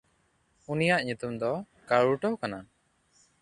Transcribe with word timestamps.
ᱩᱱᱤᱭᱟᱜ 0.71 1.01
ᱧᱩᱛᱩᱢ 1.05 1.33
ᱫᱚ 1.41 1.51
ᱠᱟᱲᱩᱴᱚ 1.87 2.29
ᱠᱟᱱᱟ᱾ 2.41 2.59